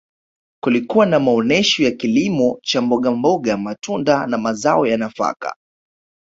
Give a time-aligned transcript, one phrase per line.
[0.63, 5.55] kulikuwa na maonesho ya kilimo cha mbogamboga matunda na mazao ya nafaka